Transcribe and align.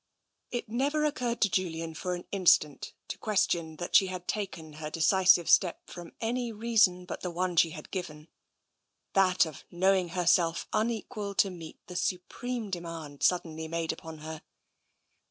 It 0.49 0.67
never 0.67 1.05
occurred 1.05 1.41
to 1.41 1.49
Julian 1.51 1.93
for 1.93 2.15
an 2.15 2.25
instant 2.31 2.95
to 3.07 3.19
questic«i 3.19 3.75
that 3.75 3.95
she 3.95 4.07
had 4.07 4.27
taken 4.27 4.73
her 4.81 4.89
decisive 4.89 5.47
step 5.47 5.87
from 5.87 6.13
any 6.19 6.51
reason 6.51 7.05
but 7.05 7.21
the 7.21 7.29
one 7.29 7.55
she 7.55 7.69
had 7.69 7.91
given: 7.91 8.27
that 9.13 9.45
of 9.45 9.63
knowing 9.69 10.09
herself 10.17 10.67
un 10.73 10.89
equal 10.89 11.35
to 11.35 11.51
meet 11.51 11.85
the 11.85 11.95
supreme 11.95 12.71
demand 12.71 13.21
suddenly 13.21 13.67
made 13.67 13.91
upon 13.91 14.17
her. 14.25 14.41